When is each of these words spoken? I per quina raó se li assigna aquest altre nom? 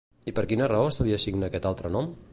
I 0.29 0.31
per 0.37 0.43
quina 0.53 0.69
raó 0.71 0.89
se 0.97 1.07
li 1.09 1.15
assigna 1.19 1.51
aquest 1.51 1.69
altre 1.73 1.97
nom? 1.99 2.13